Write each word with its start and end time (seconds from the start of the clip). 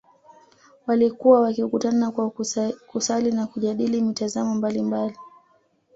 Walikuwa 0.87 1.41
wakikutana 1.41 2.11
kwa 2.11 2.29
kusali 2.87 3.31
na 3.31 3.47
kujadili 3.47 4.01
mitazamo 4.01 4.55
mbalimbali 4.55 5.17